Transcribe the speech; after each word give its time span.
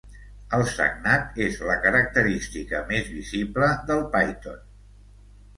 El 0.57 0.63
sagnat 0.69 1.37
és 1.49 1.59
la 1.67 1.75
característica 1.83 2.81
més 2.93 3.07
visible 3.19 3.71
del 3.91 4.03
Python. 4.17 4.65